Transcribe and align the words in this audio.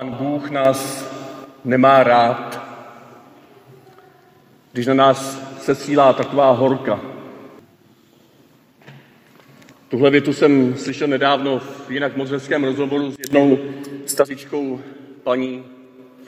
Pán 0.00 0.10
Bůh 0.10 0.50
nás 0.50 1.10
nemá 1.64 2.02
rád, 2.02 2.66
když 4.72 4.86
na 4.86 4.94
nás 4.94 5.42
sesílá 5.60 6.12
taková 6.12 6.50
horka. 6.50 7.00
Tuhle 9.88 10.10
větu 10.10 10.32
jsem 10.32 10.76
slyšel 10.76 11.08
nedávno 11.08 11.58
v 11.58 11.90
jinak 11.90 12.16
moc 12.16 12.30
hezkém 12.30 12.64
rozhovoru 12.64 13.12
s 13.12 13.18
jednou 13.18 13.58
stařičkou 14.06 14.80
paní 15.22 15.64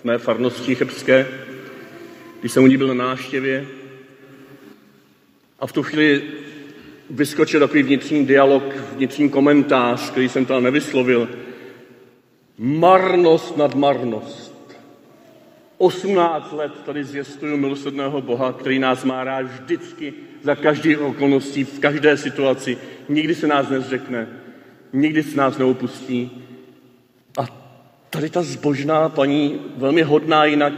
v 0.00 0.04
mé 0.04 0.18
farnosti 0.18 0.74
chebské, 0.74 1.26
když 2.40 2.52
jsem 2.52 2.64
u 2.64 2.66
ní 2.66 2.76
byl 2.76 2.94
na 2.94 3.06
návštěvě. 3.06 3.66
A 5.60 5.66
v 5.66 5.72
tu 5.72 5.82
chvíli 5.82 6.22
vyskočil 7.10 7.60
takový 7.60 7.82
vnitřní 7.82 8.26
dialog, 8.26 8.62
vnitřní 8.96 9.30
komentář, 9.30 10.10
který 10.10 10.28
jsem 10.28 10.46
tam 10.46 10.62
nevyslovil. 10.62 11.28
Marnost 12.58 13.56
nad 13.56 13.74
marnost. 13.74 14.78
18 15.78 16.52
let 16.52 16.72
tady 16.86 17.04
zjistuju 17.04 17.56
milosrdného 17.56 18.20
Boha, 18.20 18.52
který 18.52 18.78
nás 18.78 19.04
má 19.04 19.24
rád 19.24 19.42
vždycky, 19.42 20.14
za 20.42 20.54
každý 20.54 20.96
okolností, 20.96 21.64
v 21.64 21.78
každé 21.78 22.16
situaci. 22.16 22.78
Nikdy 23.08 23.34
se 23.34 23.46
nás 23.46 23.68
nezřekne, 23.68 24.28
nikdy 24.92 25.22
se 25.22 25.36
nás 25.36 25.58
neopustí. 25.58 26.44
A 27.38 27.46
tady 28.10 28.30
ta 28.30 28.42
zbožná 28.42 29.08
paní, 29.08 29.60
velmi 29.76 30.02
hodná 30.02 30.44
jinak, 30.44 30.72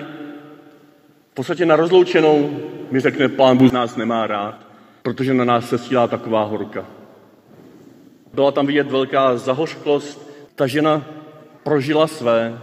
v 1.30 1.34
podstatě 1.34 1.66
na 1.66 1.76
rozloučenou 1.76 2.60
mi 2.90 3.00
řekne, 3.00 3.28
pán 3.28 3.56
Bůh 3.56 3.72
nás 3.72 3.96
nemá 3.96 4.26
rád, 4.26 4.66
protože 5.02 5.34
na 5.34 5.44
nás 5.44 5.68
se 5.68 5.78
sílá 5.78 6.08
taková 6.08 6.44
horka. 6.44 6.86
Byla 8.34 8.52
tam 8.52 8.66
vidět 8.66 8.90
velká 8.90 9.36
zahořklost, 9.36 10.30
ta 10.54 10.66
žena 10.66 11.04
prožila 11.62 12.06
své 12.06 12.62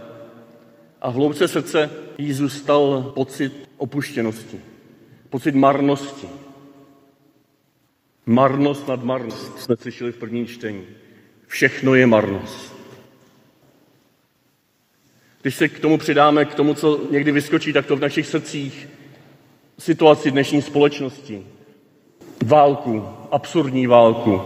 a 1.02 1.10
v 1.10 1.14
hloubce 1.14 1.48
srdce 1.48 1.90
jí 2.18 2.32
zůstal 2.32 3.12
pocit 3.14 3.68
opuštěnosti, 3.76 4.60
pocit 5.30 5.54
marnosti. 5.54 6.28
Marnost 8.26 8.88
nad 8.88 9.04
marnost 9.04 9.58
jsme 9.58 9.76
slyšeli 9.76 10.12
v 10.12 10.18
prvním 10.18 10.46
čtení. 10.46 10.84
Všechno 11.46 11.94
je 11.94 12.06
marnost. 12.06 12.78
Když 15.42 15.54
se 15.54 15.68
k 15.68 15.80
tomu 15.80 15.98
přidáme, 15.98 16.44
k 16.44 16.54
tomu, 16.54 16.74
co 16.74 17.00
někdy 17.10 17.32
vyskočí 17.32 17.72
takto 17.72 17.96
v 17.96 18.00
našich 18.00 18.26
srdcích, 18.26 18.88
situaci 19.78 20.30
dnešní 20.30 20.62
společnosti, 20.62 21.46
válku, 22.44 23.04
absurdní 23.30 23.86
válku, 23.86 24.42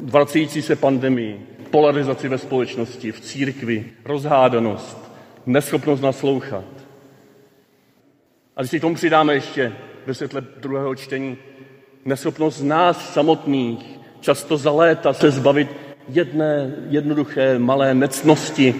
vracející 0.00 0.62
se 0.62 0.76
pandemii, 0.76 1.46
polarizaci 1.70 2.28
ve 2.28 2.38
společnosti, 2.38 3.12
v 3.12 3.20
církvi, 3.20 3.86
rozhádanost, 4.04 5.12
neschopnost 5.46 6.00
naslouchat. 6.00 6.64
A 8.56 8.62
když 8.62 8.70
si 8.70 8.78
k 8.78 8.80
tomu 8.80 8.94
přidáme 8.94 9.34
ještě 9.34 9.72
ve 10.06 10.14
světle 10.14 10.40
druhého 10.40 10.94
čtení 10.94 11.36
neschopnost 12.04 12.62
nás 12.62 13.12
samotných 13.12 14.00
často 14.20 14.56
za 14.56 14.70
léta 14.70 15.12
se 15.12 15.30
zbavit 15.30 15.68
jedné 16.08 16.74
jednoduché 16.88 17.58
malé 17.58 17.94
necnosti, 17.94 18.74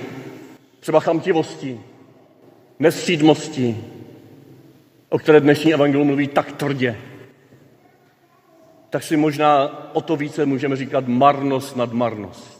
třeba 0.80 1.00
chamtivosti, 1.00 1.80
nestřídmosti, 2.78 3.76
o 5.08 5.18
které 5.18 5.40
dnešní 5.40 5.74
evangelium 5.74 6.06
mluví 6.06 6.28
tak 6.28 6.52
tvrdě, 6.52 6.96
tak 8.90 9.02
si 9.02 9.16
možná 9.16 9.70
o 9.94 10.00
to 10.00 10.16
více 10.16 10.46
můžeme 10.46 10.76
říkat 10.76 11.08
marnost 11.08 11.76
nad 11.76 11.92
marnost. 11.92 12.59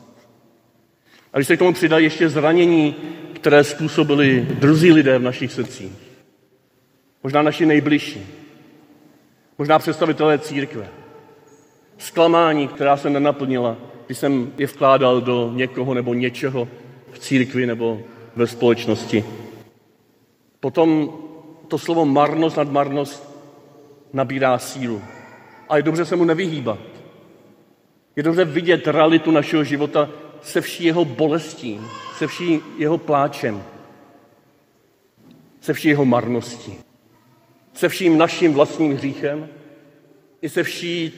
A 1.33 1.39
když 1.39 1.47
se 1.47 1.57
k 1.57 1.59
tomu 1.59 1.73
přidají 1.73 2.05
ještě 2.05 2.29
zranění, 2.29 2.95
které 3.33 3.65
způsobili 3.65 4.41
druzí 4.41 4.93
lidé 4.93 5.19
v 5.19 5.23
našich 5.23 5.53
srdcích, 5.53 5.93
možná 7.23 7.43
naši 7.43 7.67
nejbližší, 7.67 8.27
možná 9.59 9.79
představitelé 9.79 10.39
církve, 10.39 10.89
zklamání, 11.99 12.69
která 12.69 12.97
se 12.97 13.11
nenaplnila, 13.11 13.77
když 14.07 14.19
jsem 14.19 14.53
je 14.59 14.67
vkládal 14.67 15.21
do 15.21 15.53
někoho 15.55 15.95
nebo 15.95 16.15
něčeho 16.15 16.69
v 17.13 17.19
církvi 17.19 17.67
nebo 17.67 18.01
ve 18.37 18.47
společnosti. 18.47 19.25
Potom 20.61 21.13
to 21.69 21.79
slovo 21.79 22.05
marnost 22.05 22.57
nad 22.57 22.71
marnost 22.71 23.31
nabírá 24.13 24.59
sílu. 24.59 25.03
A 25.69 25.77
je 25.77 25.83
dobře 25.83 26.05
se 26.05 26.17
mu 26.17 26.25
nevyhýbat. 26.25 26.79
Je 28.17 28.23
dobře 28.23 28.45
vidět 28.45 28.89
realitu 28.89 29.31
našeho 29.31 29.65
života 29.65 30.09
se 30.43 30.61
vší 30.61 30.85
jeho 30.85 31.05
bolestí, 31.05 31.81
se 32.17 32.27
vší 32.27 32.61
jeho 32.79 32.99
pláčem, 32.99 33.63
se 35.61 35.73
vší 35.73 35.89
jeho 35.89 36.05
marností, 36.05 36.75
se 37.75 37.89
vším 37.89 38.19
naším 38.19 38.53
vlastním 38.55 38.97
hříchem 38.97 39.49
i 40.43 40.49
se 40.49 40.63
vší 40.63 41.13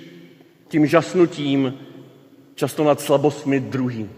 tím 0.69 0.87
žasnutím 0.87 1.79
často 2.55 2.85
nad 2.85 3.01
slabostmi 3.01 3.61
druhých. 3.61 4.11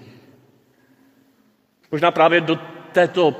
Možná 1.92 2.10
právě 2.10 2.40
do 2.40 2.58
této 2.92 3.36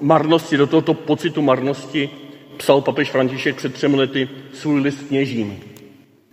marnosti, 0.00 0.56
do 0.56 0.66
tohoto 0.66 0.94
pocitu 0.94 1.42
marnosti 1.42 2.10
psal 2.56 2.80
papež 2.80 3.10
František 3.10 3.56
před 3.56 3.74
třemi 3.74 3.96
lety 3.96 4.28
svůj 4.52 4.80
list 4.80 5.02
kněžím 5.08 5.72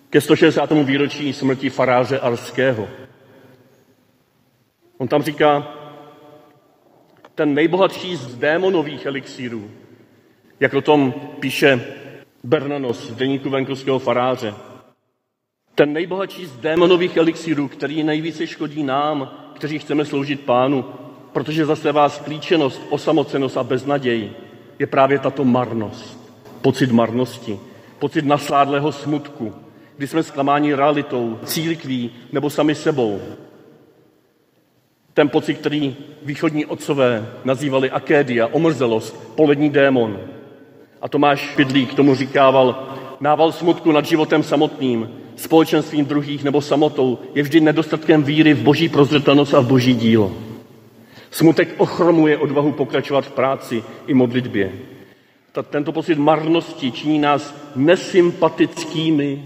ke 0.09 0.21
160. 0.21 0.71
výročí 0.71 1.33
smrti 1.33 1.69
faráře 1.69 2.19
Arského. 2.19 2.87
On 4.99 5.07
tam 5.07 5.23
říká, 5.23 5.67
ten 7.35 7.53
nejbohatší 7.53 8.15
z 8.15 8.35
démonových 8.35 9.05
elixírů, 9.05 9.71
jak 10.59 10.73
o 10.73 10.81
tom 10.81 11.13
píše 11.39 11.85
Bernanos 12.43 13.09
v 13.09 13.15
deníku 13.15 13.49
venkovského 13.49 13.99
faráře. 13.99 14.53
Ten 15.75 15.93
nejbohatší 15.93 16.45
z 16.45 16.57
démonových 16.57 17.17
elixírů, 17.17 17.67
který 17.67 18.03
nejvíce 18.03 18.47
škodí 18.47 18.83
nám, 18.83 19.31
kteří 19.55 19.79
chceme 19.79 20.05
sloužit 20.05 20.41
pánu, 20.41 20.85
protože 21.33 21.65
zase 21.65 21.91
vás 21.91 22.19
klíčenost, 22.19 22.81
osamocenost 22.89 23.57
a 23.57 23.63
beznaděj 23.63 24.31
je 24.79 24.87
právě 24.87 25.19
tato 25.19 25.45
marnost, 25.45 26.33
pocit 26.61 26.91
marnosti, 26.91 27.59
pocit 27.99 28.25
nasládlého 28.25 28.91
smutku, 28.91 29.55
kdy 29.97 30.07
jsme 30.07 30.23
zklamáni 30.23 30.73
realitou, 30.73 31.39
církví 31.45 32.11
nebo 32.31 32.49
sami 32.49 32.75
sebou. 32.75 33.21
Ten 35.13 35.29
pocit, 35.29 35.53
který 35.53 35.95
východní 36.23 36.65
otcové 36.65 37.27
nazývali 37.43 37.91
akédia, 37.91 38.47
omrzelost, 38.47 39.35
polední 39.35 39.69
démon. 39.69 40.19
A 41.01 41.09
Tomáš 41.09 41.55
Pidlík 41.55 41.93
tomu 41.93 42.15
říkával, 42.15 42.89
nával 43.19 43.51
smutku 43.51 43.91
nad 43.91 44.05
životem 44.05 44.43
samotným, 44.43 45.09
společenstvím 45.35 46.05
druhých 46.05 46.43
nebo 46.43 46.61
samotou 46.61 47.19
je 47.35 47.43
vždy 47.43 47.61
nedostatkem 47.61 48.23
víry 48.23 48.53
v 48.53 48.61
boží 48.61 48.89
prozřetelnost 48.89 49.53
a 49.53 49.59
v 49.59 49.67
boží 49.67 49.93
dílo. 49.93 50.31
Smutek 51.31 51.75
ochromuje 51.77 52.37
odvahu 52.37 52.71
pokračovat 52.71 53.25
v 53.25 53.31
práci 53.31 53.83
i 54.07 54.13
modlitbě. 54.13 54.71
Tento 55.69 55.91
pocit 55.91 56.17
marnosti 56.17 56.91
činí 56.91 57.19
nás 57.19 57.55
nesympatickými, 57.75 59.43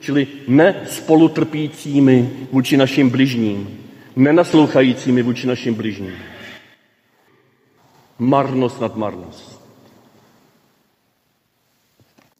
čili 0.00 0.26
nespolutrpícími 0.48 2.30
vůči 2.52 2.76
našim 2.76 3.10
bližním, 3.10 3.79
nenaslouchajícími 4.16 5.22
vůči 5.22 5.46
našim 5.46 5.74
bližním. 5.74 6.14
Marnost 8.18 8.80
nad 8.80 8.96
marnost. 8.96 9.60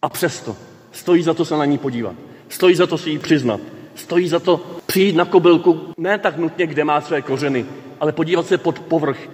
A 0.03 0.09
přesto 0.09 0.57
stojí 0.93 1.23
za 1.23 1.35
to 1.35 1.45
se 1.45 1.57
na 1.57 1.65
ní 1.65 1.79
podívat. 1.79 2.17
Stojí 2.49 2.75
za 2.75 2.87
to 2.87 2.99
si 2.99 3.11
ji 3.11 3.19
přiznat. 3.19 3.61
Stojí 3.95 4.29
za 4.29 4.39
to 4.39 4.81
přijít 4.87 5.17
na 5.17 5.25
kobylku, 5.25 5.95
ne 5.99 6.19
tak 6.19 6.37
nutně, 6.37 6.67
kde 6.67 6.85
má 6.85 7.01
své 7.01 7.23
kořeny, 7.23 7.67
ale 8.01 8.13
podívat 8.13 8.47
se 8.47 8.59
pod 8.59 8.79
povrch, 8.79 9.29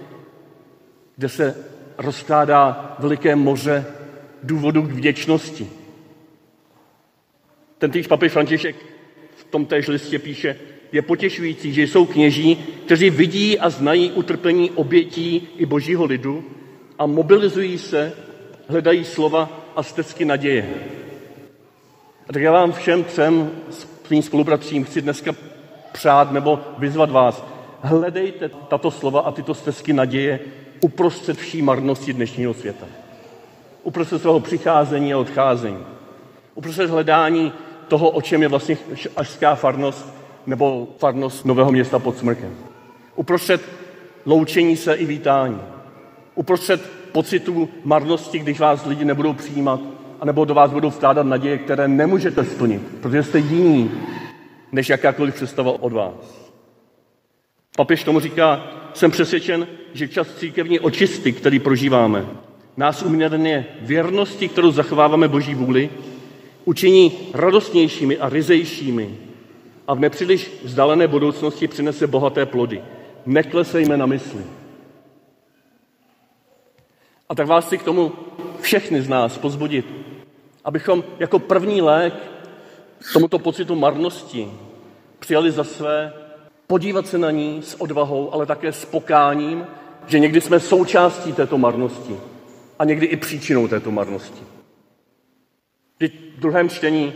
kde 1.15 1.29
se 1.29 1.55
rozkládá 1.97 2.95
veliké 2.99 3.35
moře 3.35 3.85
důvodu 4.43 4.81
k 4.81 4.91
vděčnosti. 4.91 5.69
Ten 7.77 7.91
týž 7.91 8.07
papež 8.07 8.31
František 8.31 8.75
v 9.35 9.43
tom 9.43 9.65
též 9.65 9.87
listě 9.87 10.19
píše, 10.19 10.59
je 10.91 11.01
potěšující, 11.01 11.73
že 11.73 11.81
jsou 11.81 12.05
kněží, 12.05 12.55
kteří 12.85 13.09
vidí 13.09 13.59
a 13.59 13.69
znají 13.69 14.11
utrpení 14.11 14.71
obětí 14.71 15.47
i 15.57 15.65
božího 15.65 16.05
lidu 16.05 16.43
a 16.99 17.05
mobilizují 17.05 17.77
se, 17.77 18.13
hledají 18.67 19.05
slova 19.05 19.49
a 19.75 19.83
stezky 19.83 20.25
naděje. 20.25 20.69
A 22.29 22.33
tak 22.33 22.41
já 22.41 22.51
vám 22.51 22.71
všem 22.71 23.03
třem 23.03 23.51
svým 24.03 24.23
spolubratřím 24.23 24.83
chci 24.83 25.01
dneska 25.01 25.35
přát 25.91 26.31
nebo 26.31 26.59
vyzvat 26.77 27.11
vás. 27.11 27.45
Hledejte 27.81 28.49
tato 28.49 28.91
slova 28.91 29.21
a 29.21 29.31
tyto 29.31 29.53
stezky 29.53 29.93
naděje 29.93 30.39
uprostřed 30.79 31.37
vší 31.37 31.61
marnosti 31.61 32.13
dnešního 32.13 32.53
světa. 32.53 32.85
Uprostřed 33.83 34.21
svého 34.21 34.39
přicházení 34.39 35.13
a 35.13 35.17
odcházení. 35.17 35.85
Uprostřed 36.55 36.89
hledání 36.89 37.53
toho, 37.87 38.09
o 38.09 38.21
čem 38.21 38.41
je 38.41 38.47
vlastně 38.47 38.77
ažská 39.15 39.55
farnost 39.55 40.16
nebo 40.47 40.87
farnost 40.97 41.45
Nového 41.45 41.71
města 41.71 41.99
pod 41.99 42.17
Smrkem. 42.17 42.55
Uprostřed 43.15 43.61
loučení 44.25 44.77
se 44.77 44.93
i 44.93 45.05
vítání. 45.05 45.59
Uprostřed 46.35 46.81
pocitu 47.11 47.69
marnosti, 47.83 48.39
když 48.39 48.59
vás 48.59 48.85
lidi 48.85 49.05
nebudou 49.05 49.33
přijímat, 49.33 49.79
anebo 50.21 50.45
do 50.45 50.53
vás 50.53 50.71
budou 50.71 50.89
vkládat 50.89 51.25
naděje, 51.25 51.57
které 51.57 51.87
nemůžete 51.87 52.45
splnit, 52.45 52.81
protože 53.01 53.23
jste 53.23 53.39
jiní, 53.39 53.91
než 54.71 54.89
jakákoliv 54.89 55.35
představa 55.35 55.71
od 55.83 55.93
vás. 55.93 56.51
Papež 57.77 58.03
tomu 58.03 58.19
říká, 58.19 58.67
jsem 58.93 59.11
přesvědčen, 59.11 59.67
že 59.93 60.07
čas 60.07 60.27
církevní 60.35 60.79
očisty, 60.79 61.31
který 61.31 61.59
prožíváme, 61.59 62.25
nás 62.77 63.03
uměrně 63.03 63.65
věrnosti, 63.81 64.47
kterou 64.47 64.71
zachováváme 64.71 65.27
Boží 65.27 65.55
vůli, 65.55 65.89
učiní 66.65 67.11
radostnějšími 67.33 68.17
a 68.17 68.29
ryzejšími 68.29 69.17
a 69.87 69.93
v 69.93 69.99
nepříliš 69.99 70.51
vzdálené 70.63 71.07
budoucnosti 71.07 71.67
přinese 71.67 72.07
bohaté 72.07 72.45
plody. 72.45 72.83
Neklesejme 73.25 73.97
na 73.97 74.05
mysli. 74.05 74.43
A 77.29 77.35
tak 77.35 77.47
vás 77.47 77.65
chci 77.65 77.77
k 77.77 77.83
tomu 77.83 78.11
všechny 78.61 79.01
z 79.01 79.09
nás 79.09 79.37
pozbudit, 79.37 79.85
abychom 80.63 81.03
jako 81.19 81.39
první 81.39 81.81
lék 81.81 82.13
tomuto 83.13 83.39
pocitu 83.39 83.75
marnosti 83.75 84.51
přijali 85.19 85.51
za 85.51 85.63
své 85.63 86.13
podívat 86.67 87.07
se 87.07 87.17
na 87.17 87.31
ní 87.31 87.61
s 87.61 87.81
odvahou, 87.81 88.33
ale 88.33 88.45
také 88.45 88.71
s 88.71 88.85
pokáním, 88.85 89.67
že 90.07 90.19
někdy 90.19 90.41
jsme 90.41 90.59
součástí 90.59 91.33
této 91.33 91.57
marnosti 91.57 92.19
a 92.79 92.85
někdy 92.85 93.05
i 93.05 93.17
příčinou 93.17 93.67
této 93.67 93.91
marnosti. 93.91 94.41
V 95.99 96.39
druhém 96.39 96.69
čtení 96.69 97.13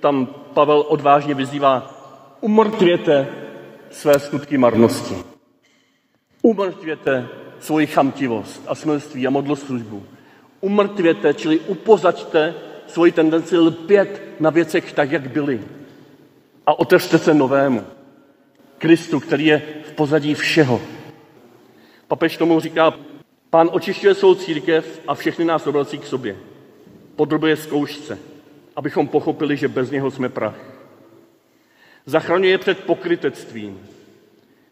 tam 0.00 0.26
Pavel 0.54 0.84
odvážně 0.88 1.34
vyzývá, 1.34 1.99
umrtvěte 2.40 3.26
své 3.90 4.18
skutky 4.18 4.58
marnosti. 4.58 5.14
Umrtvěte 6.42 7.28
svoji 7.60 7.86
chamtivost 7.86 8.62
a 8.66 8.74
smilství 8.74 9.26
a 9.26 9.30
modloslužbu. 9.30 10.02
Umrtvěte, 10.60 11.34
čili 11.34 11.58
upozaďte 11.58 12.54
svoji 12.86 13.12
tendenci 13.12 13.58
lpět 13.58 14.22
na 14.40 14.50
věcech 14.50 14.92
tak, 14.92 15.10
jak 15.10 15.30
byly. 15.30 15.60
A 16.66 16.78
otevřte 16.78 17.18
se 17.18 17.34
novému. 17.34 17.84
Kristu, 18.78 19.20
který 19.20 19.46
je 19.46 19.62
v 19.84 19.92
pozadí 19.92 20.34
všeho. 20.34 20.80
Papež 22.08 22.36
tomu 22.36 22.60
říká, 22.60 22.94
pán 23.50 23.70
očišťuje 23.72 24.14
svou 24.14 24.34
církev 24.34 25.00
a 25.06 25.14
všechny 25.14 25.44
nás 25.44 25.66
obrací 25.66 25.98
k 25.98 26.06
sobě. 26.06 26.36
Podrobuje 27.16 27.56
zkoušce, 27.56 28.18
abychom 28.76 29.08
pochopili, 29.08 29.56
že 29.56 29.68
bez 29.68 29.90
něho 29.90 30.10
jsme 30.10 30.28
prach. 30.28 30.69
Zachraňuje 32.06 32.58
před 32.58 32.84
pokrytectvím. 32.84 33.80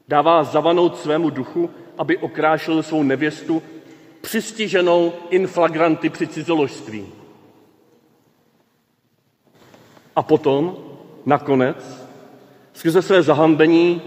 Dává 0.08 0.44
zavanout 0.44 0.98
svému 0.98 1.30
duchu, 1.30 1.70
aby 1.98 2.19
okrášil 2.19 2.82
svou 2.82 3.02
nevěstu, 3.02 3.62
přistiženou 4.20 5.12
inflagranty 5.30 6.08
při 6.08 6.26
cizoložství. 6.26 7.06
A 10.16 10.22
potom, 10.22 10.76
nakonec, 11.26 12.08
skrze 12.72 13.02
své 13.02 13.22
zahambení 13.22 14.02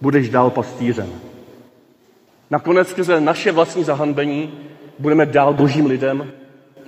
budeš 0.00 0.28
dál 0.28 0.50
pastýřem. 0.50 1.12
Nakonec 2.50 2.88
skrze 2.88 3.20
naše 3.20 3.52
vlastní 3.52 3.84
zahanbení 3.84 4.52
budeme 4.98 5.26
dál 5.26 5.54
božím 5.54 5.86
lidem, 5.86 6.32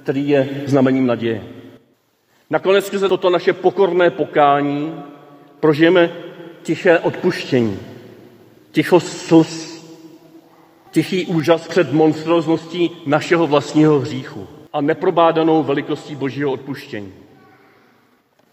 který 0.02 0.28
je 0.28 0.62
znamením 0.66 1.06
naděje. 1.06 1.44
Nakonec 2.50 2.86
skrze 2.86 3.08
toto 3.08 3.30
naše 3.30 3.52
pokorné 3.52 4.10
pokání 4.10 5.02
prožijeme 5.62 6.10
tiché 6.62 6.98
odpuštění, 6.98 7.78
ticho 8.70 9.00
slz, 9.00 9.84
tichý 10.90 11.26
úžas 11.26 11.68
před 11.68 11.92
monstrózností 11.92 12.90
našeho 13.06 13.46
vlastního 13.46 14.00
hříchu 14.00 14.46
a 14.72 14.80
neprobádanou 14.80 15.62
velikostí 15.62 16.14
božího 16.14 16.52
odpuštění. 16.52 17.12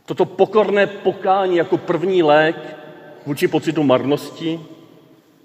Toto 0.06 0.26
pokorné 0.26 0.88
pokání 0.88 1.58
jako 1.58 1.78
první 1.78 2.24
lék 2.24 2.78
vůči 3.26 3.48
pocitu 3.48 3.84
marnosti 3.84 4.60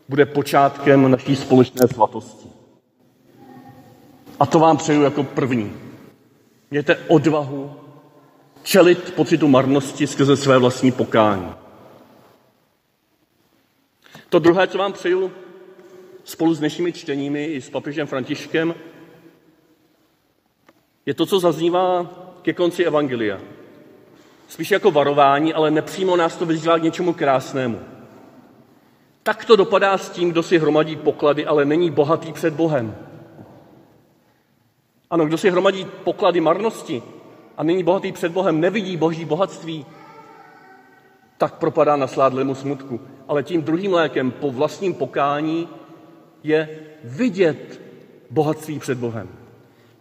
bude 0.09 0.27
počátkem 0.27 1.11
naší 1.11 1.37
společné 1.37 1.89
svatosti. 1.89 2.49
A 4.41 4.47
to 4.47 4.59
vám 4.59 4.77
přeju 4.77 5.03
jako 5.03 5.23
první. 5.25 5.73
Mějte 6.71 6.97
odvahu 7.09 7.84
čelit 8.65 9.15
pocitu 9.15 9.49
marnosti 9.49 10.07
skrze 10.07 10.37
své 10.37 10.59
vlastní 10.59 10.93
pokání. 10.93 11.55
To 14.29 14.39
druhé, 14.39 14.67
co 14.67 14.79
vám 14.79 14.93
přeju 14.93 15.33
spolu 16.25 16.55
s 16.55 16.59
dnešními 16.59 16.93
čteními 16.93 17.45
i 17.45 17.61
s 17.61 17.71
papežem 17.71 18.07
Františkem, 18.07 18.75
je 21.07 21.15
to, 21.15 21.27
co 21.27 21.41
zaznívá 21.41 22.11
ke 22.43 22.53
konci 22.53 22.85
Evangelia. 22.85 23.41
Spíš 24.49 24.71
jako 24.71 24.91
varování, 24.91 25.55
ale 25.55 25.71
nepřímo 25.71 26.17
nás 26.17 26.37
to 26.37 26.47
vyzývá 26.47 26.79
k 26.79 26.83
něčemu 26.83 27.13
krásnému. 27.13 27.81
Tak 29.23 29.45
to 29.45 29.57
dopadá 29.57 29.99
s 29.99 30.11
tím, 30.11 30.31
kdo 30.31 30.43
si 30.43 30.59
hromadí 30.59 30.97
poklady, 30.97 31.47
ale 31.47 31.65
není 31.65 31.91
bohatý 31.91 32.33
před 32.33 32.55
Bohem. 32.55 32.97
Ano, 35.11 35.27
kdo 35.27 35.39
si 35.39 35.51
hromadí 35.51 35.87
poklady 36.05 36.41
marnosti 36.41 37.03
a 37.57 37.63
není 37.63 37.83
bohatý 37.83 38.13
před 38.13 38.33
Bohem, 38.33 38.61
nevidí 38.61 38.97
boží 38.97 39.25
bohatství, 39.25 39.87
tak 41.39 41.55
propadá 41.55 41.97
na 41.97 42.07
sládlému 42.07 42.55
smutku. 42.55 43.01
Ale 43.29 43.43
tím 43.43 43.63
druhým 43.63 43.93
lékem 43.93 44.31
po 44.31 44.51
vlastním 44.51 44.95
pokání 44.95 45.69
je 46.43 46.79
vidět 47.05 47.81
bohatství 48.31 48.79
před 48.79 48.99
Bohem. 48.99 49.29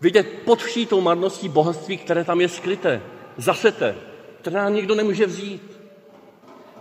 Vidět 0.01 0.27
pod 0.45 0.61
vší 0.61 0.85
tou 0.85 1.01
marností 1.01 1.49
bohatství, 1.49 1.97
které 1.97 2.23
tam 2.23 2.41
je 2.41 2.49
skryté, 2.49 3.01
zasete, 3.37 3.95
které 4.41 4.55
nám 4.55 4.73
nikdo 4.73 4.95
nemůže 4.95 5.25
vzít. 5.25 5.79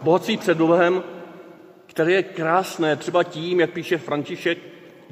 Bohatství 0.02 0.36
před 0.36 0.58
Bohem, 0.58 1.02
které 1.86 2.12
je 2.12 2.22
krásné 2.22 2.96
třeba 2.96 3.24
tím, 3.24 3.60
jak 3.60 3.70
píše 3.70 3.98
František, 3.98 4.58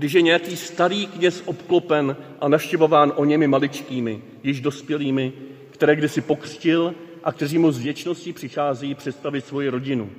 když 0.01 0.13
je 0.13 0.23
nějaký 0.23 0.57
starý 0.57 1.07
kněz 1.07 1.43
obklopen 1.47 2.17
a 2.41 2.49
naštěvován 2.49 3.13
o 3.17 3.25
němi 3.25 3.47
maličkými, 3.47 4.23
již 4.43 4.61
dospělými, 4.61 5.33
které 5.71 5.97
kdysi 5.97 6.21
pokřtil 6.21 6.95
a 7.25 7.33
kteří 7.33 7.59
mu 7.59 7.73
z 7.73 7.79
věčnosti 7.79 8.33
přichází 8.33 8.95
představit 8.95 9.47
svoji 9.47 9.69
rodinu. 9.69 10.11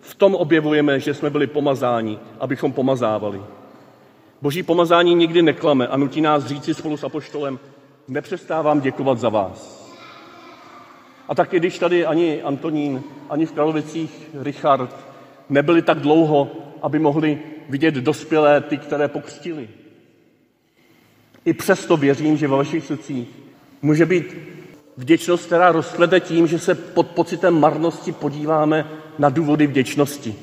V 0.00 0.14
tom 0.14 0.34
objevujeme, 0.34 1.00
že 1.00 1.14
jsme 1.14 1.30
byli 1.30 1.46
pomazáni, 1.46 2.18
abychom 2.40 2.72
pomazávali. 2.72 3.40
Boží 4.42 4.62
pomazání 4.62 5.14
nikdy 5.14 5.42
neklame 5.42 5.86
a 5.86 5.96
nutí 5.96 6.20
nás 6.20 6.44
říci 6.44 6.74
spolu 6.74 6.96
s 6.96 7.04
Apoštolem, 7.04 7.58
nepřestávám 8.08 8.80
děkovat 8.80 9.18
za 9.18 9.28
vás. 9.28 9.88
A 11.28 11.34
tak 11.34 11.50
když 11.50 11.78
tady 11.78 12.06
ani 12.06 12.42
Antonín, 12.42 13.02
ani 13.30 13.46
v 13.46 13.52
Kralovicích 13.52 14.30
Richard 14.34 14.96
nebyli 15.48 15.82
tak 15.82 15.98
dlouho, 15.98 16.50
aby 16.82 16.98
mohli 16.98 17.38
vidět 17.68 17.94
dospělé 17.94 18.60
ty, 18.60 18.78
které 18.78 19.08
pokřtili. 19.08 19.68
I 21.44 21.52
přesto 21.52 21.96
věřím, 21.96 22.36
že 22.36 22.48
ve 22.48 22.56
vašich 22.56 22.84
srdcích 22.84 23.28
může 23.82 24.06
být 24.06 24.36
vděčnost, 24.96 25.46
která 25.46 25.72
rozklede 25.72 26.20
tím, 26.20 26.46
že 26.46 26.58
se 26.58 26.74
pod 26.74 27.06
pocitem 27.06 27.60
marnosti 27.60 28.12
podíváme 28.12 28.86
na 29.18 29.28
důvody 29.28 29.66
vděčnosti. 29.66 30.34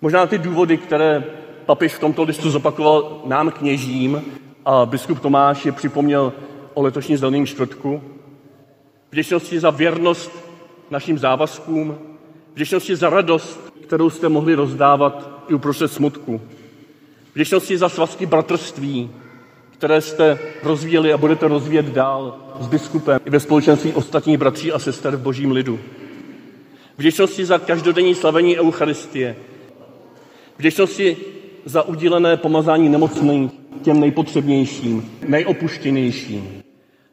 Možná 0.00 0.26
ty 0.26 0.38
důvody, 0.38 0.76
které 0.76 1.24
papiš 1.66 1.94
v 1.94 1.98
tomto 1.98 2.22
listu 2.22 2.50
zopakoval 2.50 3.22
nám 3.24 3.50
kněžím 3.50 4.22
a 4.64 4.86
biskup 4.86 5.20
Tomáš 5.20 5.66
je 5.66 5.72
připomněl 5.72 6.32
o 6.74 6.82
letošní 6.82 7.16
zeleným 7.16 7.46
čtvrtku, 7.46 8.02
vděčnosti 9.10 9.60
za 9.60 9.70
věrnost 9.70 10.30
našim 10.90 11.18
závazkům, 11.18 11.98
vděčnosti 12.54 12.96
za 12.96 13.10
radost, 13.10 13.72
kterou 13.82 14.10
jste 14.10 14.28
mohli 14.28 14.54
rozdávat 14.54 15.37
i 15.48 15.54
uprostřed 15.54 15.92
smutku, 15.92 16.40
vděčnosti 17.34 17.78
za 17.78 17.88
svazky 17.88 18.26
bratrství, 18.26 19.10
které 19.70 20.00
jste 20.00 20.38
rozvíjeli 20.62 21.12
a 21.12 21.16
budete 21.16 21.48
rozvíjet 21.48 21.86
dál 21.86 22.38
s 22.60 22.66
biskupem 22.66 23.20
i 23.24 23.30
ve 23.30 23.40
společenství 23.40 23.92
ostatních 23.92 24.38
bratří 24.38 24.72
a 24.72 24.78
sester 24.78 25.16
v 25.16 25.20
božím 25.20 25.52
lidu. 25.52 25.78
Vděčnosti 26.98 27.44
za 27.44 27.58
každodenní 27.58 28.14
slavení 28.14 28.58
Eucharistie. 28.58 29.36
Vděčnosti 30.58 31.16
za 31.64 31.82
udílené 31.82 32.36
pomazání 32.36 32.88
nemocným, 32.88 33.50
těm 33.82 34.00
nejpotřebnějším, 34.00 35.12
nejopuštěnějším. 35.28 36.62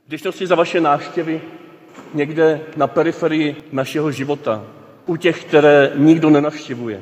Vděčnosti 0.07 0.47
za 0.47 0.55
vaše 0.55 0.81
návštěvy 0.81 1.41
někde 2.13 2.61
na 2.77 2.87
periferii 2.87 3.55
našeho 3.71 4.11
života, 4.11 4.63
u 5.05 5.15
těch, 5.15 5.45
které 5.45 5.91
nikdo 5.95 6.29
nenavštěvuje. 6.29 7.01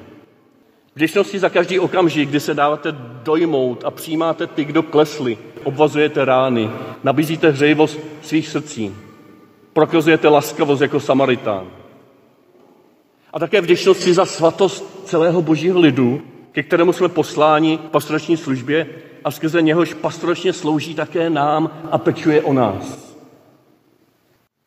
Vděčnosti 0.95 1.39
za 1.39 1.49
každý 1.49 1.79
okamžik, 1.79 2.29
kdy 2.29 2.39
se 2.39 2.53
dáváte 2.53 2.95
dojmout 3.23 3.83
a 3.85 3.91
přijímáte 3.91 4.47
ty, 4.47 4.65
kdo 4.65 4.83
klesli, 4.83 5.37
obvazujete 5.63 6.25
rány, 6.25 6.69
nabízíte 7.03 7.49
hřejivost 7.49 7.99
svých 8.21 8.47
srdcí, 8.47 8.95
prokazujete 9.73 10.27
laskavost 10.27 10.81
jako 10.81 10.99
Samaritán. 10.99 11.67
A 13.33 13.39
také 13.39 13.61
vděčnosti 13.61 14.13
za 14.13 14.25
svatost 14.25 15.05
celého 15.05 15.41
božího 15.41 15.79
lidu, 15.79 16.21
ke 16.51 16.63
kterému 16.63 16.93
jsme 16.93 17.09
posláni 17.09 17.77
v 17.77 17.89
pastorační 17.89 18.37
službě, 18.37 18.87
a 19.23 19.31
skrze 19.31 19.61
něhož 19.61 19.93
pastoračně 19.93 20.53
slouží 20.53 20.95
také 20.95 21.29
nám 21.29 21.71
a 21.91 21.97
pečuje 21.97 22.41
o 22.41 22.53
nás. 22.53 23.15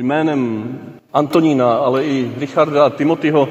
Jménem 0.02 0.70
Antonína, 1.12 1.74
ale 1.74 2.04
i 2.04 2.32
Richarda 2.38 2.86
a 2.86 2.90
Timothyho 2.90 3.48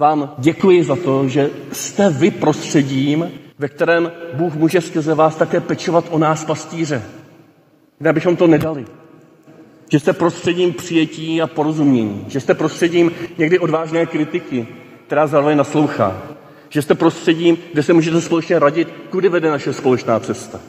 vám 0.00 0.34
děkuji 0.38 0.84
za 0.84 0.96
to, 0.96 1.28
že 1.28 1.50
jste 1.72 2.10
vy 2.10 2.30
prostředím, 2.30 3.32
ve 3.58 3.68
kterém 3.68 4.12
Bůh 4.34 4.54
může 4.54 4.80
skrze 4.80 5.14
vás 5.14 5.36
také 5.36 5.60
pečovat 5.60 6.04
o 6.10 6.18
nás 6.18 6.44
pastýře. 6.44 7.02
Kde 7.98 8.12
bychom 8.12 8.36
to 8.36 8.46
nedali. 8.46 8.84
Že 9.92 10.00
jste 10.00 10.12
prostředím 10.12 10.72
přijetí 10.72 11.42
a 11.42 11.46
porozumění. 11.46 12.24
Že 12.28 12.40
jste 12.40 12.54
prostředím 12.54 13.10
někdy 13.38 13.58
odvážné 13.58 14.06
kritiky, 14.06 14.66
která 15.06 15.26
zároveň 15.26 15.58
naslouchá. 15.58 16.22
Že 16.68 16.82
jste 16.82 16.94
prostředím, 16.94 17.58
kde 17.72 17.82
se 17.82 17.92
můžete 17.92 18.20
společně 18.20 18.58
radit, 18.58 18.88
kudy 19.10 19.28
vede 19.28 19.50
naše 19.50 19.72
společná 19.72 20.20
cesta. 20.20 20.60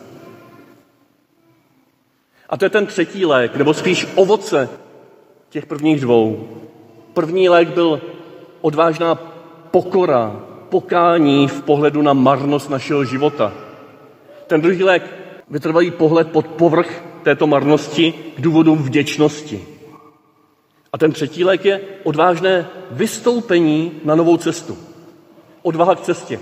A 2.49 2.57
to 2.57 2.65
je 2.65 2.69
ten 2.69 2.85
třetí 2.85 3.25
lék, 3.25 3.55
nebo 3.55 3.73
spíš 3.73 4.07
ovoce 4.15 4.69
těch 5.49 5.65
prvních 5.65 6.01
dvou. 6.01 6.47
První 7.13 7.49
lék 7.49 7.69
byl 7.69 8.01
odvážná 8.61 9.15
pokora, 9.71 10.35
pokání 10.69 11.47
v 11.47 11.61
pohledu 11.61 12.01
na 12.01 12.13
marnost 12.13 12.69
našeho 12.69 13.05
života. 13.05 13.53
Ten 14.47 14.61
druhý 14.61 14.83
lék 14.83 15.03
vytrvalý 15.49 15.91
pohled 15.91 16.31
pod 16.31 16.47
povrch 16.47 17.03
této 17.23 17.47
marnosti 17.47 18.13
k 18.37 18.41
důvodu 18.41 18.75
vděčnosti. 18.75 19.65
A 20.93 20.97
ten 20.97 21.11
třetí 21.11 21.43
lék 21.43 21.65
je 21.65 21.81
odvážné 22.03 22.67
vystoupení 22.91 23.91
na 24.05 24.15
novou 24.15 24.37
cestu. 24.37 24.77
Odvaha 25.61 25.95
k 25.95 26.01
cestě. 26.01 26.39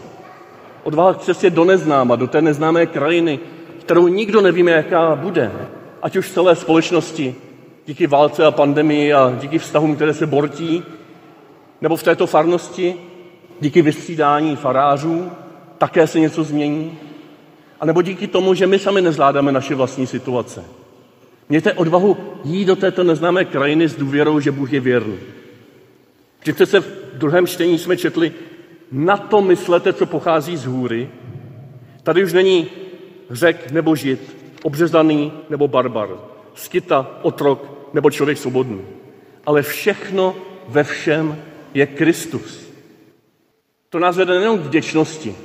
Odvaha 0.84 1.14
k 1.14 1.22
cestě 1.22 1.50
do 1.50 1.66
neznáma, 1.66 2.16
do 2.16 2.28
té 2.28 2.42
neznámé 2.42 2.86
krajiny, 2.86 3.40
kterou 3.80 4.08
nikdo 4.08 4.42
nevíme, 4.42 4.72
jaká 4.72 5.16
bude. 5.16 5.52
Ať 6.02 6.16
už 6.16 6.32
celé 6.32 6.56
společnosti, 6.56 7.36
díky 7.86 8.08
válce 8.08 8.46
a 8.46 8.52
pandemii 8.52 9.14
a 9.14 9.36
díky 9.40 9.60
vztahům, 9.60 9.96
které 9.96 10.14
se 10.14 10.28
bortí, 10.28 10.84
nebo 11.82 11.96
v 11.96 12.04
této 12.04 12.28
farnosti, 12.28 12.96
díky 13.62 13.82
vystřídání 13.82 14.56
farářů, 14.56 15.32
také 15.78 16.08
se 16.08 16.20
něco 16.20 16.44
změní. 16.44 16.98
A 17.80 17.86
nebo 17.86 18.02
díky 18.02 18.28
tomu, 18.28 18.54
že 18.54 18.68
my 18.68 18.80
sami 18.80 19.02
nezvládáme 19.02 19.52
naše 19.52 19.76
vlastní 19.76 20.08
situace. 20.08 20.64
Mějte 21.50 21.74
odvahu 21.74 22.18
jít 22.44 22.66
do 22.66 22.76
této 22.76 23.04
neznámé 23.04 23.46
krajiny 23.46 23.88
s 23.88 23.96
důvěrou, 23.96 24.40
že 24.40 24.52
Bůh 24.52 24.74
je 24.74 24.80
věrný. 24.80 25.18
Vždyť 26.40 26.56
přece 26.56 26.80
v 26.80 26.88
druhém 27.14 27.48
čtení 27.48 27.78
jsme 27.78 27.98
četli, 27.98 28.32
na 28.92 29.18
to 29.18 29.42
myslete, 29.42 29.94
co 29.94 30.06
pochází 30.06 30.58
z 30.58 30.66
hůry. 30.66 31.10
Tady 32.04 32.24
už 32.24 32.34
není 32.34 32.68
řek 33.30 33.72
nebo 33.72 33.96
žid, 33.96 34.36
obřezaný 34.64 35.32
nebo 35.50 35.68
barbar, 35.68 36.10
skita, 36.54 37.20
otrok 37.22 37.90
nebo 37.94 38.12
člověk 38.12 38.38
svobodný. 38.38 38.82
Ale 39.46 39.62
všechno 39.62 40.36
ve 40.68 40.84
všem 40.84 41.38
je 41.74 41.88
Kristus. 41.88 42.70
To 43.90 44.00
nás 44.00 44.18
vede 44.18 44.40
nejen 44.40 44.58
k 44.58 44.62
vděčnosti, 44.62 45.36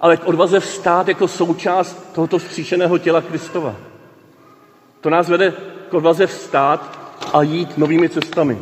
ale 0.00 0.16
k 0.16 0.26
odvaze 0.26 0.60
vstát 0.60 1.08
jako 1.08 1.28
součást 1.28 2.12
tohoto 2.14 2.38
vzkříšeného 2.38 2.98
těla 2.98 3.20
Kristova. 3.20 3.76
To 5.00 5.10
nás 5.10 5.28
vede 5.28 5.52
k 5.90 5.94
odvaze 5.94 6.26
vstát 6.26 7.00
a 7.32 7.42
jít 7.42 7.78
novými 7.78 8.08
cestami. 8.08 8.58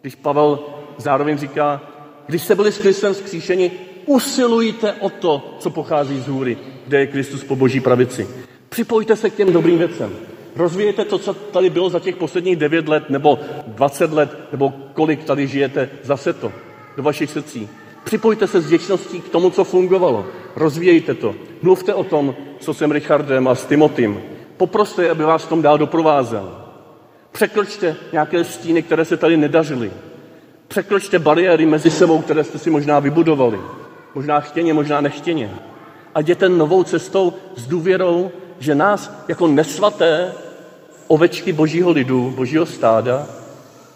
Když 0.00 0.14
Pavel 0.14 0.58
zároveň 0.96 1.38
říká, 1.38 1.80
když 2.26 2.42
jste 2.42 2.54
byli 2.54 2.72
s 2.72 2.78
Kristem 2.78 3.14
vzkříšeni, 3.14 3.70
usilujte 4.06 4.92
o 4.92 5.10
to, 5.10 5.56
co 5.58 5.70
pochází 5.70 6.20
z 6.20 6.28
hůry, 6.28 6.58
kde 6.86 7.00
je 7.00 7.06
Kristus 7.06 7.44
po 7.44 7.56
boží 7.56 7.80
pravici. 7.80 8.28
Připojte 8.68 9.16
se 9.16 9.30
k 9.30 9.34
těm 9.34 9.52
dobrým 9.52 9.78
věcem. 9.78 10.16
Rozvíjete 10.56 11.04
to, 11.04 11.18
co 11.18 11.34
tady 11.34 11.70
bylo 11.70 11.90
za 11.90 12.00
těch 12.00 12.16
posledních 12.16 12.56
9 12.56 12.88
let, 12.88 13.10
nebo 13.10 13.38
20 13.66 14.12
let, 14.12 14.38
nebo 14.52 14.72
kolik 14.94 15.24
tady 15.24 15.46
žijete, 15.46 15.90
zase 16.02 16.32
to, 16.32 16.52
do 16.96 17.02
vašich 17.02 17.30
srdcí. 17.30 17.68
Připojte 18.04 18.46
se 18.46 18.60
s 18.60 18.66
vděčností 18.66 19.20
k 19.20 19.28
tomu, 19.28 19.50
co 19.50 19.64
fungovalo. 19.64 20.26
Rozvíjejte 20.56 21.14
to. 21.14 21.34
Mluvte 21.62 21.94
o 21.94 22.04
tom, 22.04 22.34
co 22.60 22.74
jsem 22.74 22.92
Richardem 22.92 23.48
a 23.48 23.54
s 23.54 23.66
Timotym. 23.66 24.20
Poproste, 24.56 25.10
aby 25.10 25.24
vás 25.24 25.44
v 25.44 25.48
tom 25.48 25.62
dál 25.62 25.78
doprovázel. 25.78 26.60
Překročte 27.32 27.96
nějaké 28.12 28.44
stíny, 28.44 28.82
které 28.82 29.04
se 29.04 29.16
tady 29.16 29.36
nedařily. 29.36 29.90
Překročte 30.68 31.18
bariéry 31.18 31.66
mezi 31.66 31.90
sebou, 31.90 32.18
které 32.18 32.44
jste 32.44 32.58
si 32.58 32.70
možná 32.70 32.98
vybudovali. 32.98 33.58
Možná 34.14 34.40
chtěně, 34.40 34.74
možná 34.74 35.00
nechtěně. 35.00 35.50
A 36.14 36.20
jděte 36.20 36.48
novou 36.48 36.84
cestou 36.84 37.32
s 37.56 37.66
důvěrou, 37.66 38.30
že 38.60 38.74
nás 38.74 39.12
jako 39.28 39.46
nesvaté 39.46 40.32
ovečky 41.08 41.52
božího 41.52 41.90
lidu, 41.90 42.32
božího 42.36 42.66
stáda, 42.66 43.26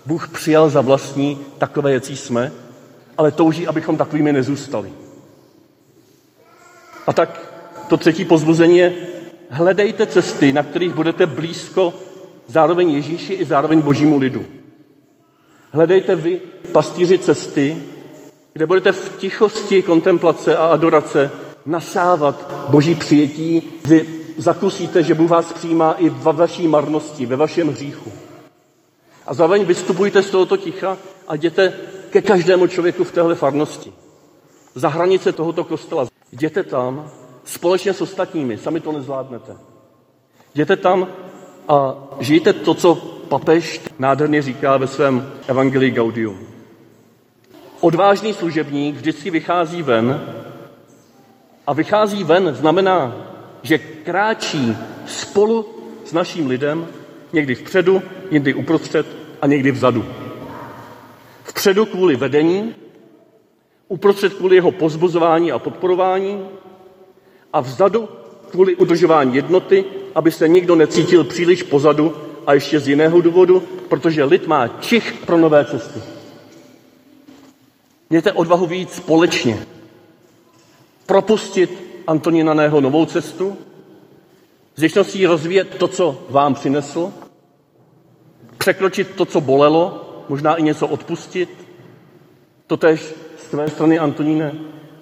Bůh 0.07 0.29
přijal 0.29 0.71
za 0.71 0.81
vlastní 0.81 1.39
takové, 1.59 1.93
jaký 1.93 2.17
jsme, 2.17 2.53
ale 3.19 3.33
touží, 3.33 3.67
abychom 3.67 3.97
takovými 3.97 4.33
nezůstali. 4.33 4.93
A 7.07 7.13
tak 7.13 7.55
to 7.89 7.97
třetí 7.97 8.25
pozbuzení 8.25 8.79
je, 8.79 8.95
hledejte 9.51 10.07
cesty, 10.07 10.53
na 10.53 10.63
kterých 10.63 10.95
budete 10.95 11.27
blízko 11.27 11.95
zároveň 12.47 12.91
Ježíši 12.91 13.33
i 13.33 13.45
zároveň 13.45 13.81
božímu 13.81 14.19
lidu. 14.19 14.45
Hledejte 15.73 16.17
vy, 16.17 16.41
pastýři 16.73 17.19
cesty, 17.19 17.83
kde 18.53 18.67
budete 18.67 18.93
v 18.93 19.17
tichosti 19.19 19.83
kontemplace 19.83 20.57
a 20.57 20.67
adorace 20.67 21.31
nasávat 21.67 22.67
boží 22.69 22.95
přijetí, 22.95 23.63
zakusíte, 24.37 25.03
že 25.03 25.15
Bůh 25.15 25.31
vás 25.31 25.53
přijímá 25.53 25.93
i 25.93 26.09
ve 26.09 26.33
vaší 26.33 26.69
marnosti, 26.69 27.27
ve 27.27 27.37
vašem 27.37 27.69
hříchu. 27.69 28.13
A 29.27 29.35
zároveň 29.35 29.65
vystupujte 29.65 30.23
z 30.23 30.31
tohoto 30.31 30.57
ticha 30.57 30.99
a 31.29 31.35
jděte 31.35 31.73
ke 32.11 32.23
každému 32.23 32.67
člověku 32.67 33.05
v 33.05 33.13
téhle 33.13 33.35
farnosti. 33.35 33.93
Za 34.75 34.89
hranice 34.89 35.33
tohoto 35.33 35.65
kostela. 35.65 36.07
Jděte 36.33 36.63
tam 36.63 37.11
společně 37.45 37.93
s 37.93 38.01
ostatními, 38.01 38.59
sami 38.59 38.81
to 38.81 38.93
nezvládnete. 38.93 39.57
Jděte 40.55 40.77
tam 40.77 41.09
a 41.69 41.95
žijte 42.21 42.53
to, 42.53 42.75
co 42.75 42.95
papež 43.29 43.81
nádherně 43.99 44.43
říká 44.43 44.77
ve 44.77 44.87
svém 44.87 45.33
Evangelii 45.49 45.91
Gaudium. 45.91 46.39
Odvážný 47.81 48.35
služebník 48.35 48.97
vždycky 48.97 49.31
vychází 49.31 49.83
ven 49.83 50.21
a 51.67 51.73
vychází 51.73 52.25
ven 52.25 52.55
znamená, 52.55 53.17
že 53.65 53.79
kráčí 53.79 54.77
spolu 55.07 55.67
s 56.05 56.13
naším 56.13 56.47
lidem, 56.47 56.87
někdy 57.33 57.55
vpředu, 57.55 58.03
někdy 58.31 58.55
uprostřed 58.55 59.07
a 59.43 59.47
někdy 59.47 59.71
vzadu. 59.71 60.05
Vpředu 61.45 61.87
kvůli 61.87 62.17
vedení, 62.17 62.75
uprostřed 63.89 64.35
kvůli 64.35 64.57
jeho 64.57 64.73
pozbuzování 64.73 65.53
a 65.53 65.59
podporování 65.59 66.49
a 67.53 67.61
vzadu 67.61 68.09
kvůli 68.51 68.77
udržování 68.77 69.35
jednoty, 69.35 69.85
aby 70.15 70.33
se 70.33 70.49
nikdo 70.49 70.75
necítil 70.75 71.25
příliš 71.25 71.63
pozadu 71.63 72.17
a 72.47 72.55
ještě 72.55 72.81
z 72.81 72.89
jiného 72.89 73.21
důvodu, 73.21 73.63
protože 73.89 74.25
lid 74.25 74.47
má 74.47 74.69
čich 74.69 75.13
pro 75.27 75.39
nové 75.39 75.65
cesty. 75.65 76.01
Mějte 78.11 78.33
odvahu 78.33 78.67
víc 78.67 78.93
společně. 78.93 79.67
Propustit 81.07 81.84
Antoninaného 82.07 82.81
novou 82.81 83.07
cestu, 83.07 83.57
zvěčností 84.77 85.27
rozvíjet 85.27 85.75
to, 85.79 85.89
co 85.89 86.19
vám 86.31 86.55
přinesl, 86.55 87.13
překročit 88.59 89.11
to, 89.11 89.25
co 89.25 89.41
bolelo, 89.41 90.01
možná 90.29 90.55
i 90.55 90.63
něco 90.63 90.87
odpustit. 90.87 91.51
Totež 92.67 93.15
z 93.39 93.51
tvé 93.51 93.69
strany, 93.69 93.99
Antoníne, 93.99 94.53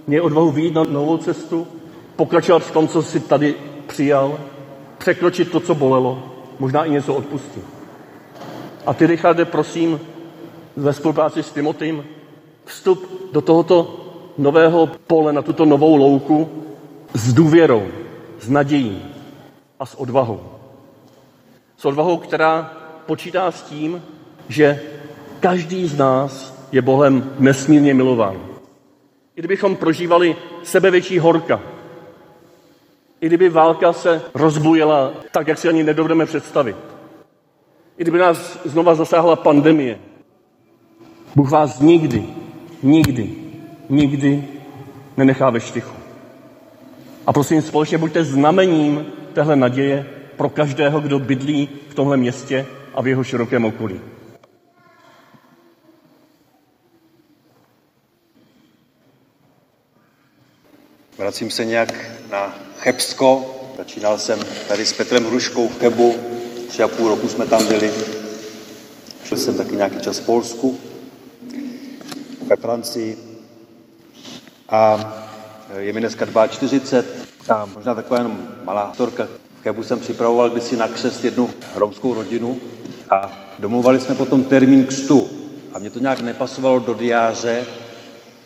mě 0.06 0.22
odvahu 0.22 0.50
výjít 0.50 0.74
na 0.74 0.84
novou 0.84 1.16
cestu, 1.16 1.66
pokračovat 2.16 2.62
v 2.62 2.70
tom, 2.70 2.88
co 2.88 3.02
jsi 3.02 3.20
tady 3.20 3.54
přijal, 3.86 4.38
překročit 4.98 5.50
to, 5.50 5.60
co 5.60 5.74
bolelo, 5.74 6.22
možná 6.58 6.84
i 6.84 6.90
něco 6.90 7.14
odpustit. 7.14 7.64
A 8.86 8.94
ty, 8.94 9.06
Richarde, 9.06 9.44
prosím, 9.44 10.00
ve 10.76 10.92
spolupráci 10.92 11.42
s 11.42 11.52
Timotým, 11.52 12.04
vstup 12.64 13.30
do 13.32 13.40
tohoto 13.40 14.00
nového 14.38 14.86
pole, 15.06 15.32
na 15.32 15.42
tuto 15.42 15.64
novou 15.64 15.96
louku 15.96 16.61
s 17.14 17.32
důvěrou, 17.32 17.88
s 18.40 18.48
nadějí 18.48 19.02
a 19.80 19.86
s 19.86 19.94
odvahou. 19.94 20.40
S 21.76 21.84
odvahou, 21.84 22.16
která 22.16 22.72
počítá 23.06 23.50
s 23.50 23.62
tím, 23.62 24.02
že 24.48 24.80
každý 25.40 25.86
z 25.86 25.98
nás 25.98 26.54
je 26.72 26.82
Bohem 26.82 27.34
nesmírně 27.38 27.94
milován. 27.94 28.36
I 29.36 29.40
kdybychom 29.40 29.76
prožívali 29.76 30.36
sebevětší 30.62 31.18
horka, 31.18 31.60
i 33.20 33.26
kdyby 33.26 33.48
válka 33.48 33.92
se 33.92 34.22
rozbujela 34.34 35.12
tak, 35.30 35.48
jak 35.48 35.58
si 35.58 35.68
ani 35.68 35.82
nedovedeme 35.84 36.26
představit, 36.26 36.76
i 37.98 38.02
kdyby 38.02 38.18
nás 38.18 38.58
znova 38.64 38.94
zasáhla 38.94 39.36
pandemie, 39.36 39.98
Bůh 41.36 41.50
vás 41.50 41.80
nikdy, 41.80 42.26
nikdy, 42.82 43.34
nikdy 43.88 44.48
nenechá 45.16 45.50
ve 45.50 45.60
štychu. 45.60 46.01
A 47.26 47.32
prosím, 47.32 47.62
společně 47.62 47.98
buďte 47.98 48.24
znamením 48.24 49.06
téhle 49.32 49.56
naděje 49.56 50.06
pro 50.36 50.48
každého, 50.48 51.00
kdo 51.00 51.18
bydlí 51.18 51.68
v 51.88 51.94
tomhle 51.94 52.16
městě 52.16 52.66
a 52.94 53.02
v 53.02 53.06
jeho 53.06 53.24
širokém 53.24 53.64
okolí. 53.64 54.00
Vracím 61.18 61.50
se 61.50 61.64
nějak 61.64 62.10
na 62.30 62.58
Chebsko. 62.78 63.56
Začínal 63.78 64.18
jsem 64.18 64.38
tady 64.68 64.86
s 64.86 64.92
Petrem 64.92 65.24
Hruškou 65.24 65.68
v 65.68 65.78
Chebu. 65.78 66.14
Tři 66.68 66.82
a 66.82 66.88
půl 66.88 67.08
roku 67.08 67.28
jsme 67.28 67.46
tam 67.46 67.66
byli. 67.66 67.92
Šel 69.24 69.38
jsem 69.38 69.56
taky 69.56 69.76
nějaký 69.76 70.00
čas 70.00 70.18
v 70.18 70.26
Polsku, 70.26 70.78
ve 72.46 72.56
Francii. 72.56 73.18
A 74.68 75.21
je 75.78 75.92
mi 75.92 76.00
dneska 76.00 76.48
40 76.48 77.28
a 77.48 77.68
možná 77.74 77.94
taková 77.94 78.18
jenom 78.18 78.38
malá 78.64 78.86
historka. 78.88 79.28
Chebu 79.62 79.82
jsem 79.82 80.00
připravoval 80.00 80.50
kdysi 80.50 80.76
na 80.76 80.88
křest 80.88 81.24
jednu 81.24 81.50
romskou 81.74 82.14
rodinu 82.14 82.56
a 83.10 83.32
domluvali 83.58 84.00
jsme 84.00 84.14
potom 84.14 84.44
termín 84.44 84.86
křtu. 84.86 85.28
A 85.74 85.78
mě 85.78 85.90
to 85.90 85.98
nějak 85.98 86.20
nepasovalo 86.20 86.78
do 86.78 86.94
diáře, 86.94 87.64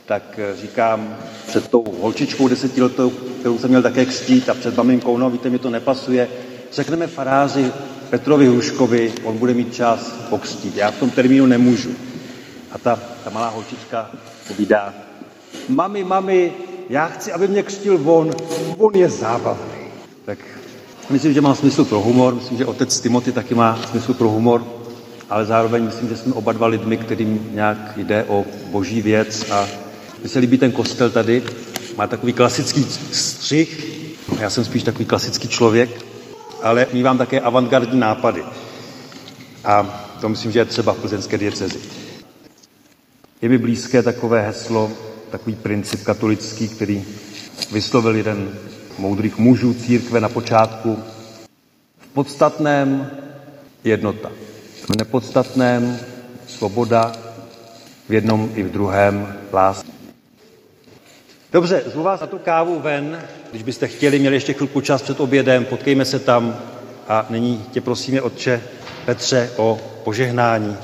tak 0.07 0.41
říkám 0.55 1.17
před 1.47 1.69
tou 1.69 1.85
holčičkou 2.01 2.49
desetiletou, 2.49 3.11
kterou 3.11 3.59
jsem 3.59 3.71
měl 3.71 3.83
také 3.83 4.07
křtít 4.07 4.49
a 4.49 4.55
před 4.55 4.77
maminkou, 4.77 5.17
no 5.19 5.31
víte, 5.31 5.51
mi 5.51 5.59
to 5.59 5.71
nepasuje, 5.71 6.29
řekneme 6.73 7.07
faráři 7.07 7.73
Petrovi 8.11 8.47
Hruškovi, 8.47 9.13
on 9.25 9.39
bude 9.39 9.55
mít 9.55 9.75
čas 9.75 10.13
pokřtít. 10.31 10.77
Já 10.77 10.91
v 10.91 10.99
tom 10.99 11.11
termínu 11.11 11.47
nemůžu. 11.47 11.91
A 12.73 12.79
ta, 12.79 12.99
ta 13.25 13.31
malá 13.31 13.49
holčička 13.49 14.11
povídá, 14.49 14.95
mami, 15.69 16.05
mami, 16.05 16.53
já 16.89 17.09
chci, 17.09 17.33
aby 17.33 17.49
mě 17.49 17.63
křtil 17.63 18.11
on, 18.11 18.31
on 18.79 18.95
je 18.95 19.11
zábavný. 19.11 19.87
Tak 20.25 20.39
myslím, 21.11 21.33
že 21.33 21.41
má 21.41 21.55
smysl 21.55 21.85
pro 21.85 22.01
humor, 22.01 22.35
myslím, 22.35 22.59
že 22.59 22.67
otec 22.67 23.01
Timothy 23.01 23.33
taky 23.33 23.55
má 23.55 23.79
smysl 23.91 24.15
pro 24.15 24.29
humor, 24.29 24.65
ale 25.31 25.45
zároveň 25.45 25.85
myslím, 25.85 26.09
že 26.09 26.17
jsme 26.17 26.33
oba 26.33 26.53
dva 26.53 26.67
lidmi, 26.67 26.97
kterým 26.97 27.49
nějak 27.53 27.93
jde 27.97 28.25
o 28.25 28.45
boží 28.71 29.03
věc. 29.03 29.51
A 29.51 29.69
mně 30.21 30.29
se 30.29 30.39
líbí 30.39 30.59
ten 30.59 30.73
kostel 30.73 31.11
tady, 31.11 31.43
má 31.97 32.07
takový 32.07 32.33
klasický 32.33 32.85
střih, 33.13 33.97
já 34.41 34.51
jsem 34.51 34.65
spíš 34.65 34.83
takový 34.83 35.05
klasický 35.05 35.49
člověk, 35.49 36.05
ale 36.63 36.87
mývám 36.93 37.19
také 37.19 37.41
avantgardní 37.41 38.01
nápady. 38.01 38.45
A 39.65 40.07
to 40.21 40.29
myslím, 40.29 40.53
že 40.53 40.59
je 40.59 40.65
třeba 40.65 40.93
v 40.93 40.99
plzeňské 40.99 41.39
diecezi. 41.39 41.79
Je 43.43 43.49
mi 43.49 43.59
blízké 43.59 44.03
takové 44.03 44.43
heslo, 44.43 44.91
takový 45.31 45.57
princip 45.57 46.05
katolický, 46.05 46.69
který 46.69 47.05
vyslovil 47.73 48.17
jeden 48.17 48.55
moudrých 48.99 49.39
mužů 49.39 49.75
církve 49.75 50.21
na 50.21 50.29
počátku. 50.29 50.99
V 51.99 52.07
podstatném 52.07 53.11
jednota, 53.85 54.31
v 54.87 54.97
nepodstatném 54.97 55.99
svoboda, 56.47 57.13
v 58.09 58.13
jednom 58.13 58.51
i 58.55 58.63
v 58.63 58.71
druhém 58.71 59.35
láska. 59.53 59.89
Dobře, 61.53 61.83
zvu 61.87 62.03
vás 62.03 62.21
na 62.21 62.27
tu 62.27 62.39
kávu 62.39 62.81
ven, 62.81 63.23
když 63.51 63.63
byste 63.63 63.89
chtěli, 63.89 64.19
měli 64.19 64.37
ještě 64.37 64.53
chvilku 64.53 64.81
čas 64.81 65.03
před 65.03 65.21
obědem, 65.21 65.65
potkejme 65.65 66.05
se 66.05 66.19
tam 66.19 66.57
a 67.09 67.27
nyní 67.31 67.65
tě 67.73 67.81
prosíme, 67.81 68.23
Otče 68.23 68.63
Petře, 69.05 69.51
o 69.57 69.81
požehnání. 70.05 70.75